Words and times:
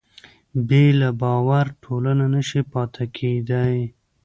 بې 0.67 0.85
له 1.01 1.09
باور 1.21 1.65
ټولنه 1.83 2.25
نهشي 2.33 2.61
پاتې 2.71 3.05
کېدی. 3.17 3.75